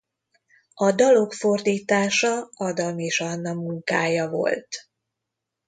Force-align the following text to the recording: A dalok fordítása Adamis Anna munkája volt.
A 0.73 0.91
dalok 0.91 1.33
fordítása 1.33 2.49
Adamis 2.53 3.19
Anna 3.19 3.53
munkája 3.53 4.29
volt. 4.29 4.89